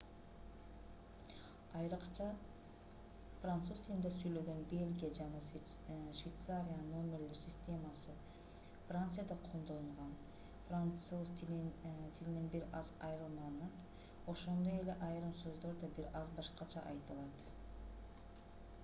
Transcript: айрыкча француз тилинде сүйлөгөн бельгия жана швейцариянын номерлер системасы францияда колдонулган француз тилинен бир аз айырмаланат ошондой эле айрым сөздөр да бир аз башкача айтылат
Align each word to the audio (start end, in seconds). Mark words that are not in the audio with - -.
айрыкча 1.79 2.27
француз 3.41 3.81
тилинде 3.81 4.11
сүйлөгөн 4.13 4.61
бельгия 4.71 5.09
жана 5.19 5.41
швейцариянын 6.19 6.87
номерлер 6.93 7.35
системасы 7.41 8.15
францияда 8.87 9.37
колдонулган 9.43 10.15
француз 10.71 11.31
тилинен 11.43 12.47
бир 12.55 12.65
аз 12.81 12.91
айырмаланат 13.09 14.07
ошондой 14.35 14.79
эле 14.81 14.97
айрым 15.09 15.37
сөздөр 15.43 15.77
да 15.85 15.91
бир 15.99 16.09
аз 16.23 16.33
башкача 16.41 16.83
айтылат 16.95 17.45